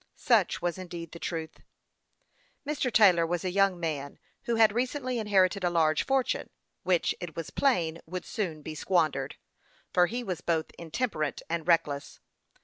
Such 0.15 0.63
was 0.63 0.79
indeed 0.79 1.11
the 1.11 1.19
truth. 1.19 1.59
Mr. 2.67 2.91
Taylor 2.91 3.23
was 3.23 3.45
a 3.45 3.51
young 3.51 3.79
man 3.79 4.17
who 4.45 4.55
had 4.55 4.73
recently 4.73 5.19
inherited 5.19 5.63
a 5.63 5.69
large 5.69 6.07
fortune, 6.07 6.49
which, 6.81 7.13
it 7.19 7.35
was 7.35 7.51
plain, 7.51 7.99
would 8.07 8.25
soon 8.25 8.63
be 8.63 8.73
squandered, 8.73 9.35
for 9.93 10.07
he 10.07 10.23
was 10.23 10.41
both 10.41 10.71
intemperate 10.79 11.43
and 11.51 11.67
reckless. 11.67 12.19